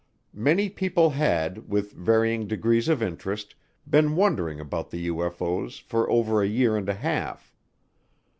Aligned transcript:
Many 0.33 0.67
people 0.69 1.11
had, 1.11 1.69
with 1.69 1.91
varying 1.91 2.47
degrees 2.47 2.89
of 2.89 3.03
interest, 3.03 3.53
been 3.87 4.15
wondering 4.15 4.59
about 4.59 4.89
the 4.89 5.07
UFO's 5.09 5.77
for 5.77 6.09
over 6.09 6.41
a 6.41 6.47
year 6.47 6.75
and 6.75 6.89
a 6.89 6.95
half. 6.95 7.55